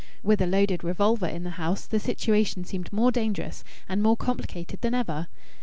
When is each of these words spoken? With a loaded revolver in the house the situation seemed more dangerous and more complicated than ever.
With 0.23 0.41
a 0.41 0.47
loaded 0.47 0.83
revolver 0.83 1.27
in 1.27 1.43
the 1.43 1.51
house 1.61 1.85
the 1.85 1.99
situation 1.99 2.63
seemed 2.65 2.91
more 2.91 3.11
dangerous 3.11 3.63
and 3.87 4.01
more 4.01 4.17
complicated 4.17 4.81
than 4.81 4.95
ever. 4.95 5.27